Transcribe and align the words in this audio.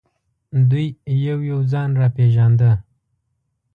دوی 0.69 0.87
یو 1.27 1.39
یو 1.51 1.59
ځان 1.71 1.89
را 2.01 2.07
پېژانده. 2.15 2.71